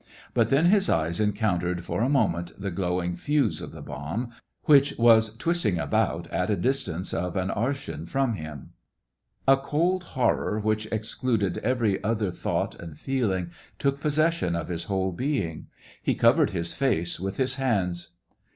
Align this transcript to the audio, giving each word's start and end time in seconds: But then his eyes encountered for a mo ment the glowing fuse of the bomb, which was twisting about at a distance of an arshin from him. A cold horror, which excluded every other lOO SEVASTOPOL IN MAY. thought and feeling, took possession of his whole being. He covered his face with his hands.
But 0.33 0.49
then 0.49 0.65
his 0.65 0.89
eyes 0.89 1.19
encountered 1.19 1.85
for 1.85 2.01
a 2.01 2.09
mo 2.09 2.27
ment 2.27 2.59
the 2.59 2.71
glowing 2.71 3.15
fuse 3.15 3.61
of 3.61 3.71
the 3.71 3.83
bomb, 3.83 4.31
which 4.63 4.97
was 4.97 5.35
twisting 5.37 5.77
about 5.77 6.25
at 6.31 6.49
a 6.49 6.55
distance 6.55 7.13
of 7.13 7.35
an 7.37 7.49
arshin 7.51 8.09
from 8.09 8.33
him. 8.33 8.71
A 9.47 9.57
cold 9.57 10.01
horror, 10.17 10.59
which 10.59 10.87
excluded 10.87 11.59
every 11.59 12.03
other 12.03 12.25
lOO 12.25 12.31
SEVASTOPOL 12.31 12.33
IN 12.33 12.33
MAY. 12.67 12.71
thought 12.71 12.81
and 12.81 12.97
feeling, 12.97 13.51
took 13.77 13.99
possession 13.99 14.55
of 14.55 14.69
his 14.69 14.85
whole 14.85 15.11
being. 15.11 15.67
He 16.01 16.15
covered 16.15 16.49
his 16.49 16.73
face 16.73 17.19
with 17.19 17.37
his 17.37 17.57
hands. 17.57 18.07